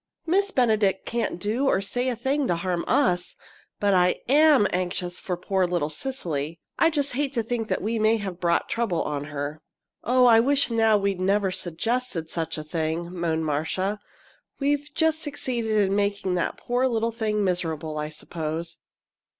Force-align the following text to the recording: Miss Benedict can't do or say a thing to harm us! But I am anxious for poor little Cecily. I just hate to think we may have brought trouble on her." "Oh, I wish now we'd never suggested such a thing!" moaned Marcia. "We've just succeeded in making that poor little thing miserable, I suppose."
Miss 0.25 0.49
Benedict 0.49 1.05
can't 1.05 1.37
do 1.39 1.67
or 1.67 1.79
say 1.79 2.07
a 2.09 2.15
thing 2.15 2.47
to 2.47 2.55
harm 2.55 2.83
us! 2.87 3.35
But 3.79 3.93
I 3.93 4.19
am 4.27 4.65
anxious 4.73 5.19
for 5.19 5.37
poor 5.37 5.67
little 5.67 5.91
Cecily. 5.91 6.59
I 6.79 6.89
just 6.89 7.11
hate 7.11 7.33
to 7.35 7.43
think 7.43 7.69
we 7.79 7.99
may 7.99 8.17
have 8.17 8.39
brought 8.39 8.67
trouble 8.67 9.03
on 9.03 9.25
her." 9.25 9.61
"Oh, 10.03 10.25
I 10.25 10.39
wish 10.39 10.71
now 10.71 10.97
we'd 10.97 11.21
never 11.21 11.51
suggested 11.51 12.31
such 12.31 12.57
a 12.57 12.63
thing!" 12.63 13.13
moaned 13.13 13.45
Marcia. 13.45 13.99
"We've 14.59 14.89
just 14.95 15.21
succeeded 15.21 15.69
in 15.77 15.95
making 15.95 16.33
that 16.33 16.57
poor 16.57 16.87
little 16.87 17.11
thing 17.11 17.43
miserable, 17.43 17.99
I 17.99 18.09
suppose." 18.09 18.77